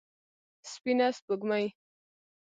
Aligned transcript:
سپينه 0.71 1.07
سپوږمۍ 1.17 1.65